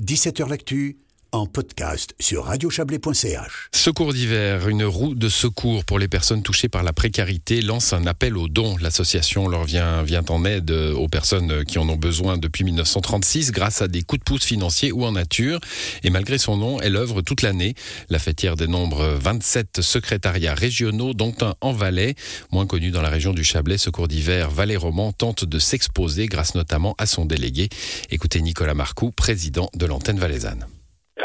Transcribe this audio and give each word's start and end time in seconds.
17h 0.00 0.48
L'actu 0.48 0.96
en 1.32 1.46
podcast 1.46 2.14
sur 2.18 2.44
radiochablais.ch. 2.44 3.68
Secours 3.72 4.12
d'hiver, 4.12 4.68
une 4.68 4.84
roue 4.84 5.14
de 5.14 5.28
secours 5.28 5.84
pour 5.84 5.98
les 5.98 6.08
personnes 6.08 6.42
touchées 6.42 6.68
par 6.68 6.82
la 6.82 6.92
précarité 6.92 7.62
lance 7.62 7.92
un 7.92 8.06
appel 8.06 8.36
aux 8.36 8.48
dons. 8.48 8.76
L'association 8.80 9.48
leur 9.48 9.64
vient, 9.64 10.02
vient 10.02 10.24
en 10.28 10.44
aide 10.44 10.70
aux 10.70 11.08
personnes 11.08 11.64
qui 11.64 11.78
en 11.78 11.88
ont 11.88 11.96
besoin 11.96 12.38
depuis 12.38 12.64
1936 12.64 13.52
grâce 13.52 13.82
à 13.82 13.88
des 13.88 14.02
coups 14.02 14.20
de 14.20 14.24
pouce 14.24 14.44
financiers 14.44 14.92
ou 14.92 15.04
en 15.04 15.12
nature. 15.12 15.60
Et 16.02 16.10
malgré 16.10 16.38
son 16.38 16.56
nom, 16.56 16.80
elle 16.80 16.96
œuvre 16.96 17.22
toute 17.22 17.42
l'année. 17.42 17.74
La 18.08 18.18
fêtière 18.18 18.56
dénombre 18.56 19.16
27 19.20 19.80
secrétariats 19.80 20.54
régionaux, 20.54 21.14
dont 21.14 21.34
un 21.40 21.54
en 21.60 21.72
Valais. 21.72 22.14
Moins 22.50 22.66
connu 22.66 22.90
dans 22.90 23.02
la 23.02 23.10
région 23.10 23.32
du 23.32 23.44
Chablais, 23.44 23.78
Secours 23.78 24.08
d'hiver 24.08 24.50
Valais 24.50 24.76
Roman 24.76 25.12
tente 25.12 25.44
de 25.44 25.58
s'exposer 25.58 26.26
grâce 26.26 26.54
notamment 26.54 26.94
à 26.98 27.06
son 27.06 27.24
délégué. 27.24 27.68
Écoutez 28.10 28.40
Nicolas 28.42 28.74
Marcoux, 28.74 29.10
président 29.10 29.70
de 29.74 29.86
l'antenne 29.86 30.18
valaisanne. 30.18 30.66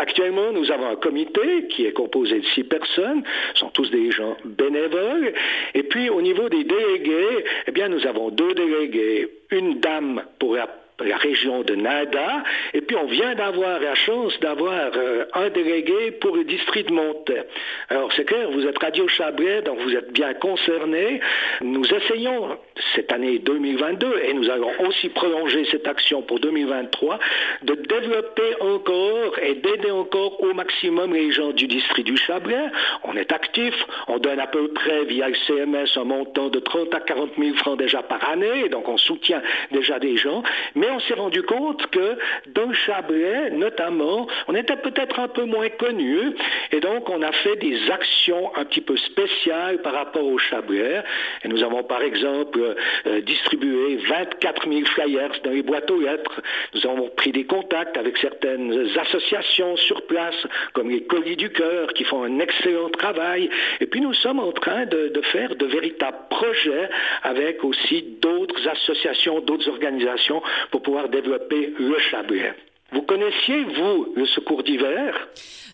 Actuellement, 0.00 0.50
nous 0.50 0.70
avons 0.70 0.88
un 0.88 0.96
comité 0.96 1.66
qui 1.68 1.84
est 1.84 1.92
composé 1.92 2.40
de 2.40 2.46
six 2.54 2.64
personnes, 2.64 3.22
sont 3.54 3.68
tous 3.68 3.90
des 3.90 4.10
gens 4.10 4.34
bénévoles. 4.46 5.34
Et 5.74 5.82
puis, 5.82 6.08
au 6.08 6.22
niveau 6.22 6.48
des 6.48 6.64
délégués, 6.64 7.44
eh 7.66 7.70
bien, 7.70 7.88
nous 7.88 8.06
avons 8.06 8.30
deux 8.30 8.54
délégués, 8.54 9.28
une 9.50 9.78
dame 9.78 10.22
pour 10.38 10.56
la 10.56 10.68
la 11.04 11.16
région 11.16 11.62
de 11.62 11.74
Nada. 11.74 12.42
Et 12.74 12.80
puis 12.80 12.96
on 12.96 13.06
vient 13.06 13.34
d'avoir 13.34 13.80
la 13.80 13.94
chance 13.94 14.38
d'avoir 14.40 14.90
euh, 14.96 15.24
un 15.34 15.50
délégué 15.50 16.12
pour 16.12 16.36
le 16.36 16.44
district 16.44 16.88
de 16.88 16.94
Montaix. 16.94 17.44
Alors 17.88 18.12
c'est 18.12 18.24
clair, 18.24 18.50
vous 18.50 18.66
êtes 18.66 18.78
Radio 18.78 19.08
Chablais, 19.08 19.62
donc 19.62 19.78
vous 19.80 19.94
êtes 19.94 20.12
bien 20.12 20.34
concerné. 20.34 21.20
Nous 21.60 21.84
essayons 21.92 22.58
cette 22.94 23.12
année 23.12 23.38
2022, 23.38 24.22
et 24.24 24.32
nous 24.34 24.50
allons 24.50 24.72
aussi 24.86 25.08
prolonger 25.10 25.64
cette 25.70 25.86
action 25.86 26.22
pour 26.22 26.40
2023, 26.40 27.18
de 27.62 27.74
développer 27.74 28.60
encore 28.60 29.38
et 29.42 29.54
d'aider 29.54 29.90
encore 29.90 30.42
au 30.42 30.54
maximum 30.54 31.12
les 31.12 31.30
gens 31.32 31.50
du 31.50 31.66
district 31.66 32.06
du 32.06 32.16
Chablais. 32.16 32.66
On 33.04 33.16
est 33.16 33.32
actif, 33.32 33.74
on 34.08 34.18
donne 34.18 34.40
à 34.40 34.46
peu 34.46 34.68
près 34.68 35.04
via 35.04 35.28
le 35.28 35.34
CMS 35.46 35.96
un 35.96 36.04
montant 36.04 36.48
de 36.48 36.58
30 36.58 36.94
à 36.94 37.00
40 37.00 37.30
000 37.38 37.56
francs 37.56 37.78
déjà 37.78 38.02
par 38.02 38.28
année, 38.28 38.68
donc 38.68 38.88
on 38.88 38.96
soutient 38.96 39.42
déjà 39.70 39.98
des 39.98 40.16
gens. 40.16 40.42
Mais 40.74 40.89
on 40.90 41.00
s'est 41.00 41.14
rendu 41.14 41.42
compte 41.42 41.86
que 41.88 42.18
dans 42.48 42.66
le 42.66 42.74
Chablais, 42.74 43.50
notamment, 43.50 44.26
on 44.48 44.54
était 44.54 44.76
peut-être 44.76 45.18
un 45.18 45.28
peu 45.28 45.44
moins 45.44 45.68
connu, 45.68 46.34
et 46.72 46.80
donc 46.80 47.08
on 47.08 47.22
a 47.22 47.32
fait 47.32 47.56
des 47.56 47.90
actions 47.90 48.54
un 48.56 48.64
petit 48.64 48.80
peu 48.80 48.96
spéciales 48.96 49.82
par 49.82 49.94
rapport 49.94 50.24
au 50.24 50.38
Chablais. 50.38 51.02
Et 51.44 51.48
nous 51.48 51.62
avons 51.62 51.82
par 51.82 52.02
exemple 52.02 52.74
euh, 53.06 53.20
distribué 53.22 53.96
24 54.08 54.68
000 54.68 54.84
flyers 54.86 55.40
dans 55.44 55.50
les 55.50 55.62
boîtes 55.62 55.90
aux 55.90 56.00
lettres. 56.00 56.40
Nous 56.74 56.86
avons 56.86 57.08
pris 57.08 57.32
des 57.32 57.44
contacts 57.44 57.96
avec 57.96 58.16
certaines 58.18 58.88
associations 58.96 59.76
sur 59.76 60.06
place, 60.06 60.46
comme 60.72 60.90
les 60.90 61.02
Colis 61.04 61.36
du 61.36 61.50
Cœur, 61.50 61.92
qui 61.94 62.04
font 62.04 62.24
un 62.24 62.38
excellent 62.38 62.90
travail. 62.90 63.50
Et 63.80 63.86
puis 63.86 64.00
nous 64.00 64.14
sommes 64.14 64.40
en 64.40 64.52
train 64.52 64.86
de, 64.86 65.08
de 65.08 65.20
faire 65.22 65.54
de 65.56 65.66
véritables 65.66 66.18
projets 66.30 66.88
avec 67.22 67.64
aussi 67.64 68.02
d'autres 68.20 68.68
associations, 68.68 69.40
d'autres 69.40 69.68
organisations 69.68 70.42
pour 70.70 70.79
pouvoir 70.80 71.08
développer 71.08 71.74
le 71.78 71.98
Chablais. 72.10 72.54
Vous 72.92 73.02
connaissiez, 73.02 73.64
vous, 73.64 74.12
le 74.16 74.26
secours 74.26 74.62
d'hiver? 74.62 75.28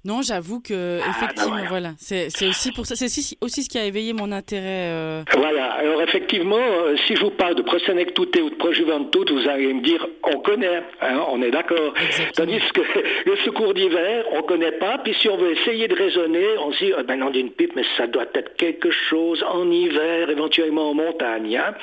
Non, 0.07 0.23
j'avoue 0.23 0.61
que, 0.61 1.01
ah, 1.03 1.11
effectivement, 1.11 1.57
ben 1.57 1.67
voilà. 1.69 1.91
C'est 1.99 2.47
aussi 2.47 2.71
pour 2.71 2.87
ça, 2.87 2.95
c'est 2.95 3.07
aussi 3.41 3.63
ce 3.65 3.69
qui 3.69 3.77
a 3.77 3.85
éveillé 3.85 4.13
mon 4.13 4.31
intérêt. 4.31 4.93
Euh... 4.93 5.23
Voilà. 5.37 5.73
Alors, 5.73 6.01
effectivement, 6.01 6.57
euh, 6.57 6.97
si 7.07 7.17
je 7.17 7.23
vous 7.23 7.31
parle 7.31 7.57
de 7.57 7.63
Prosenectute 7.63 8.37
ou 8.41 8.51
de 8.51 8.55
Projuventute, 8.55 9.33
vous 9.33 9.49
allez 9.49 9.75
me 9.75 9.83
dire, 9.83 10.07
on 10.23 10.39
connaît, 10.39 10.83
hein, 11.03 11.25
on 11.29 11.43
est 11.43 11.51
d'accord. 11.51 11.93
Tandis 12.37 12.61
que 12.73 12.83
le 13.27 13.37
secours 13.45 13.75
d'hiver, 13.75 14.25
on 14.33 14.43
connaît 14.43 14.79
pas. 14.79 14.99
Puis 14.99 15.15
si 15.21 15.29
on 15.29 15.37
veut 15.37 15.53
essayer 15.53 15.89
de 15.89 15.95
raisonner, 15.95 16.57
on 16.59 16.73
se 16.73 16.85
dit, 16.85 16.93
oh, 16.97 17.03
ben 17.03 17.17
non, 17.17 17.31
d'une 17.31 17.51
pipe, 17.51 17.73
mais 17.75 17.85
ça 17.97 18.07
doit 18.07 18.27
être 18.35 18.57
quelque 18.57 18.93
chose 18.93 19.45
en 19.49 19.69
hiver, 19.71 20.31
éventuellement 20.31 20.91
en 20.91 20.95
montagne. 20.95 21.57
Hein. 21.57 21.75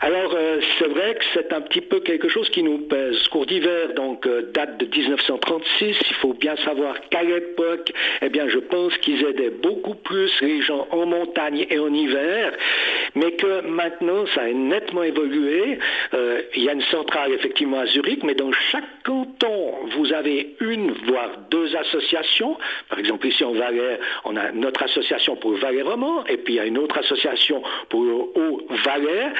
Alors, 0.00 0.34
euh, 0.34 0.60
c'est 0.78 0.88
vrai 0.88 1.14
que 1.14 1.24
c'est 1.34 1.52
un 1.52 1.60
petit 1.60 1.82
peu 1.82 2.00
quelque 2.00 2.28
chose 2.28 2.48
qui 2.50 2.64
nous 2.64 2.78
pèse. 2.78 3.16
Secours 3.18 3.46
d'hiver, 3.46 3.94
donc, 3.94 4.26
euh, 4.26 4.50
de 4.78 4.86
1936. 4.86 5.96
Il 6.10 6.16
faut 6.16 6.34
bien 6.34 6.56
savoir 6.56 6.94
qu'à 7.10 7.22
l'époque, 7.22 7.92
eh 8.22 8.28
bien, 8.28 8.48
je 8.48 8.58
pense 8.58 8.96
qu'ils 8.98 9.24
aidaient 9.24 9.50
beaucoup 9.50 9.94
plus 9.94 10.30
les 10.40 10.62
gens 10.62 10.86
en 10.90 11.06
montagne 11.06 11.66
et 11.70 11.78
en 11.78 11.92
hiver, 11.92 12.52
mais 13.14 13.32
que 13.32 13.62
maintenant, 13.62 14.26
ça 14.34 14.42
a 14.42 14.52
nettement 14.52 15.02
évolué. 15.02 15.78
Euh, 16.14 16.42
il 16.54 16.64
y 16.64 16.68
a 16.68 16.72
une 16.72 16.82
centrale 16.82 17.32
effectivement 17.32 17.80
à 17.80 17.86
Zurich, 17.86 18.22
mais 18.22 18.34
dans 18.34 18.52
chaque 18.52 19.02
canton, 19.04 19.74
vous 19.96 20.12
avez 20.12 20.56
une, 20.60 20.92
voire 21.06 21.30
deux 21.50 21.74
associations. 21.76 22.56
Par 22.88 22.98
exemple, 22.98 23.26
ici 23.26 23.44
en 23.44 23.52
Valais, 23.52 23.98
on 24.24 24.36
a 24.36 24.52
notre 24.52 24.82
association 24.82 25.36
pour 25.36 25.52
le 25.52 25.58
Valais 25.58 25.82
roman, 25.82 26.24
et 26.26 26.36
puis 26.36 26.54
il 26.54 26.56
y 26.56 26.60
a 26.60 26.66
une 26.66 26.78
autre 26.78 26.98
association 26.98 27.62
pour 27.88 28.04
le 28.04 28.12
Haut-Valais. 28.12 29.32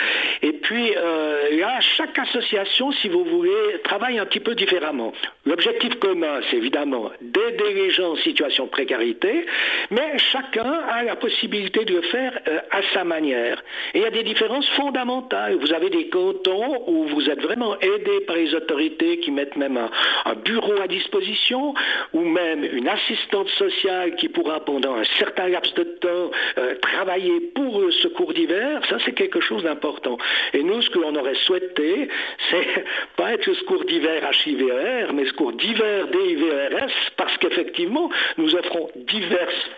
Et 0.43 0.53
puis 0.53 0.95
euh, 0.97 1.59
là, 1.59 1.81
chaque 1.81 2.19
association, 2.19 2.93
si 2.93 3.09
vous 3.09 3.25
voulez, 3.25 3.81
travaille 3.85 4.19
un 4.19 4.27
petit 4.27 4.41
peu 4.41 4.55
différemment. 4.55 5.13
L'objectif 5.47 5.95
commun, 6.01 6.41
c'est 6.51 6.59
évidemment 6.59 7.11
d'aider 7.23 7.73
les 7.75 7.91
gens 7.91 8.13
en 8.13 8.17
situation 8.17 8.67
de 8.67 8.71
précarité, 8.71 9.47
mais 9.91 10.19
chacun 10.19 10.71
a 10.89 11.03
la 11.03 11.17
possibilité 11.17 11.87
de 11.87 11.95
le 11.95 12.03
faire 12.03 12.39
euh, 12.47 12.59
à 12.71 12.83
sa 12.93 13.05
manière. 13.05 13.63
Et 13.95 13.99
il 14.01 14.03
y 14.03 14.07
a 14.07 14.11
des 14.11 14.23
différences 14.23 14.69
fondamentales. 14.71 15.57
Vous 15.57 15.73
avez 15.73 15.89
des 15.89 16.09
cantons 16.09 16.85
où 16.87 17.05
vous 17.07 17.31
êtes 17.31 17.41
vraiment 17.41 17.79
aidé 17.81 18.21
par 18.27 18.37
les 18.37 18.55
autorités 18.55 19.19
qui 19.21 19.31
mettent 19.31 19.57
même 19.57 19.79
un, 19.79 20.35
bureau 20.45 20.81
à 20.81 20.87
disposition, 20.87 21.75
ou 22.13 22.21
même 22.21 22.63
une 22.63 22.89
assistante 22.89 23.49
sociale 23.49 24.17
qui 24.17 24.29
pourra 24.29 24.61
pendant 24.61 24.95
un 24.95 25.05
certain 25.19 25.49
laps 25.49 25.73
de 25.75 25.85
temps 25.85 26.31
euh, 26.59 26.75
travailler 26.83 27.41
pour 27.55 27.81
le 27.81 27.91
secours 27.93 28.35
d'hiver. 28.35 28.83
Ça, 28.91 28.99
c'est 29.05 29.13
quelque 29.13 29.41
chose 29.41 29.63
d'important. 29.63 30.19
Et 30.53 30.63
nous, 30.63 30.83
ce 30.83 30.91
que 30.91 30.99
l'on 30.99 31.15
aurait 31.15 31.35
souhaité, 31.47 32.09
c'est 32.51 32.85
pas 33.17 33.33
être 33.33 33.47
le 33.47 33.55
secours 33.55 33.85
d'hiver 33.85 34.31
HIVR, 34.45 35.10
mais 35.13 35.29
cours 35.31 35.53
divers 35.53 36.09
des 36.09 36.33
IVRS 36.33 37.13
parce 37.17 37.37
qu'effectivement, 37.39 38.11
nous 38.39 38.55
offrons 38.55 38.91
diverses 38.97 39.71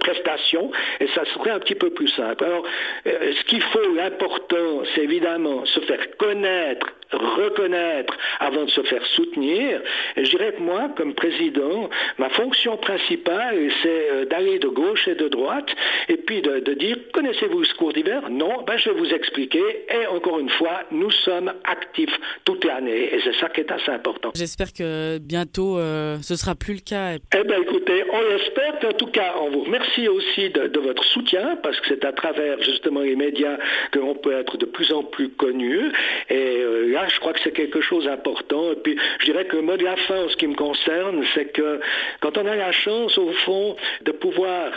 prestations 0.00 0.70
et 1.00 1.08
ça 1.08 1.24
serait 1.34 1.50
un 1.50 1.58
petit 1.60 1.74
peu 1.74 1.90
plus 1.90 2.08
simple. 2.08 2.44
Alors, 2.44 2.64
euh, 3.06 3.32
ce 3.38 3.44
qu'il 3.44 3.62
faut, 3.62 3.94
l'important, 3.94 4.82
c'est 4.94 5.02
évidemment 5.02 5.64
se 5.64 5.80
faire 5.80 6.16
connaître 6.16 6.92
reconnaître 7.16 8.16
avant 8.40 8.64
de 8.64 8.70
se 8.70 8.82
faire 8.82 9.04
soutenir. 9.06 9.80
Et 10.16 10.24
je 10.24 10.30
dirais 10.30 10.52
que 10.52 10.62
moi, 10.62 10.90
comme 10.96 11.14
président, 11.14 11.88
ma 12.18 12.28
fonction 12.30 12.76
principale, 12.76 13.70
c'est 13.82 14.10
euh, 14.10 14.24
d'aller 14.26 14.58
de 14.58 14.68
gauche 14.68 15.08
et 15.08 15.14
de 15.14 15.28
droite, 15.28 15.68
et 16.08 16.16
puis 16.16 16.42
de, 16.42 16.74
dire, 16.74 16.96
connaissez-vous 17.12 17.60
le 17.60 17.64
secours 17.64 17.92
d'hiver? 17.92 18.28
Non, 18.30 18.62
ben, 18.66 18.76
je 18.76 18.90
vais 18.90 18.98
vous 18.98 19.12
expliquer. 19.12 19.86
Et 19.90 20.06
encore 20.06 20.38
une 20.38 20.50
fois, 20.50 20.82
nous 20.90 21.10
sommes 21.10 21.52
actifs 21.64 22.16
toute 22.44 22.64
l'année, 22.64 23.14
et 23.14 23.20
c'est 23.22 23.34
ça 23.34 23.48
qui 23.48 23.60
est 23.60 23.70
assez 23.70 23.90
important. 23.90 24.30
J'espère 24.34 24.72
que 24.72 25.18
bientôt, 25.18 25.78
euh, 25.78 26.18
ce 26.22 26.36
sera 26.36 26.54
plus 26.54 26.74
le 26.74 26.80
cas. 26.80 27.14
Eh 27.14 27.44
bien, 27.44 27.60
écoutez, 27.60 28.04
on 28.10 28.20
l'espère. 28.20 28.72
En 28.82 28.92
tout 28.94 29.06
cas, 29.12 29.34
on 29.40 29.50
vous 29.50 29.64
remercie 29.64 30.08
aussi 30.08 30.50
de, 30.50 30.80
votre 30.80 31.04
soutien, 31.04 31.56
parce 31.62 31.78
que 31.80 31.86
c'est 31.88 32.04
à 32.04 32.12
travers 32.12 32.60
justement 32.62 33.00
les 33.00 33.16
médias 33.16 33.56
que 33.90 33.98
l'on 33.98 34.14
peut 34.14 34.32
être 34.32 34.56
de 34.56 34.66
plus 34.66 34.92
en 34.92 35.04
plus 35.04 35.28
connu. 35.28 35.92
Et 36.28 36.58
euh, 36.60 36.90
là, 36.90 37.06
je 37.08 37.20
crois 37.20 37.32
que 37.32 37.40
c'est 37.40 37.52
quelque 37.52 37.80
chose 37.80 38.06
d'important. 38.06 38.72
Et 38.72 38.76
puis, 38.76 38.98
je 39.20 39.26
dirais 39.26 39.44
que 39.44 39.56
le 39.56 39.62
mot 39.62 39.76
de 39.76 39.84
la 39.84 39.96
fin, 39.96 40.24
en 40.24 40.28
ce 40.28 40.36
qui 40.36 40.46
me 40.46 40.54
concerne, 40.54 41.24
c'est 41.34 41.52
que 41.52 41.80
quand 42.20 42.36
on 42.36 42.46
a 42.46 42.56
la 42.56 42.72
chance, 42.72 43.16
au 43.18 43.30
fond, 43.44 43.76
de 44.02 44.12
pouvoir 44.12 44.72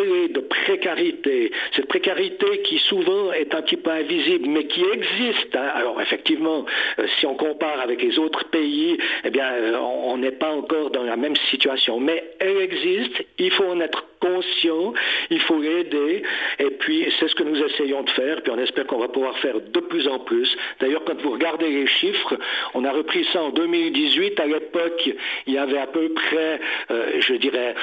de 0.00 0.40
précarité, 0.40 1.52
cette 1.74 1.86
précarité 1.86 2.62
qui 2.62 2.78
souvent 2.78 3.32
est 3.32 3.54
un 3.54 3.62
petit 3.62 3.76
peu 3.76 3.90
invisible, 3.90 4.48
mais 4.48 4.66
qui 4.66 4.82
existe. 4.84 5.54
Hein. 5.54 5.70
Alors 5.74 6.00
effectivement, 6.00 6.64
euh, 6.98 7.06
si 7.18 7.26
on 7.26 7.34
compare 7.34 7.80
avec 7.80 8.02
les 8.02 8.18
autres 8.18 8.44
pays, 8.44 8.98
eh 9.24 9.30
bien, 9.30 9.50
euh, 9.52 9.76
on 9.78 10.16
n'est 10.18 10.32
pas 10.32 10.50
encore 10.50 10.90
dans 10.90 11.04
la 11.04 11.16
même 11.16 11.36
situation, 11.50 12.00
mais 12.00 12.24
elle 12.38 12.58
existe. 12.58 13.24
Il 13.38 13.50
faut 13.52 13.64
en 13.64 13.80
être 13.80 14.04
conscient, 14.22 14.94
il 15.30 15.40
faut 15.40 15.60
l'aider, 15.60 16.22
et 16.60 16.70
puis 16.70 17.12
c'est 17.18 17.28
ce 17.28 17.34
que 17.34 17.42
nous 17.42 17.60
essayons 17.60 18.02
de 18.02 18.10
faire, 18.10 18.40
puis 18.42 18.52
on 18.54 18.58
espère 18.58 18.86
qu'on 18.86 19.00
va 19.00 19.08
pouvoir 19.08 19.36
faire 19.38 19.60
de 19.60 19.80
plus 19.80 20.06
en 20.06 20.20
plus. 20.20 20.56
D'ailleurs, 20.80 21.02
quand 21.04 21.20
vous 21.20 21.32
regardez 21.32 21.68
les 21.68 21.86
chiffres, 21.88 22.38
on 22.74 22.84
a 22.84 22.92
repris 22.92 23.24
ça 23.32 23.42
en 23.42 23.50
2018. 23.50 24.38
À 24.38 24.46
l'époque, 24.46 25.10
il 25.46 25.52
y 25.52 25.58
avait 25.58 25.78
à 25.78 25.88
peu 25.88 26.08
près, 26.10 26.60
euh, 26.90 27.20
je 27.20 27.34
dirais, 27.34 27.74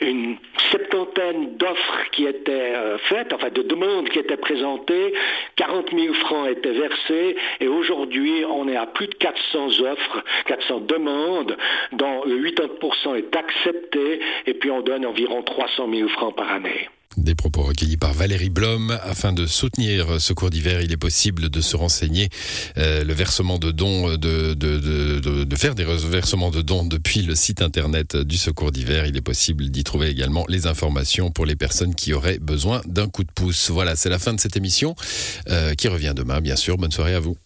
une 0.00 0.36
septantaine 0.72 1.56
d'offres 1.56 2.10
qui 2.12 2.26
étaient 2.26 2.72
euh, 2.74 2.98
faites, 2.98 3.32
enfin 3.32 3.48
de 3.50 3.62
demandes 3.62 4.08
qui 4.08 4.18
étaient 4.18 4.36
présentées, 4.36 5.12
40 5.56 5.90
000 5.90 6.14
francs 6.14 6.48
étaient 6.48 6.72
versés 6.72 7.36
et 7.60 7.68
aujourd'hui 7.68 8.44
on 8.48 8.68
est 8.68 8.76
à 8.76 8.86
plus 8.86 9.08
de 9.08 9.14
400 9.14 9.80
offres, 9.80 10.24
400 10.46 10.80
demandes 10.80 11.56
dont 11.92 12.24
80% 12.26 13.16
est 13.16 13.36
accepté 13.36 14.20
et 14.46 14.54
puis 14.54 14.70
on 14.70 14.80
donne 14.80 15.04
environ 15.04 15.42
300 15.42 15.73
000 15.76 16.08
francs 16.08 16.34
par 16.36 16.50
année. 16.50 16.88
Des 17.16 17.36
propos 17.36 17.62
recueillis 17.62 17.96
par 17.96 18.12
Valérie 18.12 18.50
Blom. 18.50 18.98
Afin 19.02 19.32
de 19.32 19.46
soutenir 19.46 20.20
Secours 20.20 20.50
d'hiver, 20.50 20.82
il 20.82 20.90
est 20.90 20.96
possible 20.96 21.48
de 21.48 21.60
se 21.60 21.76
renseigner 21.76 22.28
euh, 22.76 23.04
le 23.04 23.12
versement 23.12 23.58
de 23.58 23.70
dons, 23.70 24.16
de, 24.16 24.54
de, 24.54 25.56
faire 25.56 25.76
des 25.76 25.84
versements 25.84 26.50
de 26.50 26.60
dons 26.60 26.84
depuis 26.84 27.22
le 27.22 27.36
site 27.36 27.62
internet 27.62 28.16
du 28.16 28.36
Secours 28.36 28.72
d'hiver. 28.72 29.06
Il 29.06 29.16
est 29.16 29.22
possible 29.22 29.68
d'y 29.68 29.84
trouver 29.84 30.08
également 30.08 30.44
les 30.48 30.66
informations 30.66 31.30
pour 31.30 31.46
les 31.46 31.56
personnes 31.56 31.94
qui 31.94 32.12
auraient 32.12 32.38
besoin 32.38 32.80
d'un 32.86 33.08
coup 33.08 33.22
de 33.22 33.30
pouce. 33.32 33.70
Voilà, 33.70 33.94
c'est 33.94 34.10
la 34.10 34.18
fin 34.18 34.34
de 34.34 34.40
cette 34.40 34.56
émission 34.56 34.96
euh, 35.48 35.74
qui 35.74 35.86
revient 35.86 36.14
demain, 36.16 36.40
bien 36.40 36.56
sûr. 36.56 36.76
Bonne 36.76 36.92
soirée 36.92 37.14
à 37.14 37.20
vous. 37.20 37.36